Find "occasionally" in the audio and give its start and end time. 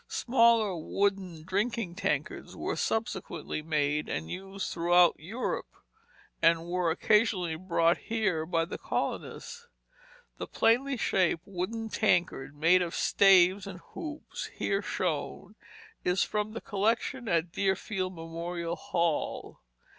6.89-7.55